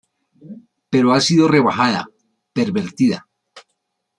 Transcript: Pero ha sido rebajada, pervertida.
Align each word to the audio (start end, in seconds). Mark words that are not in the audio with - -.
Pero 0.91 1.13
ha 1.13 1.21
sido 1.21 1.47
rebajada, 1.47 2.07
pervertida. 2.53 3.27